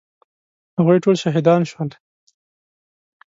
هغوی 0.77 0.97
ټول 1.03 1.15
شهیدان 1.23 1.61
شول. 1.71 1.89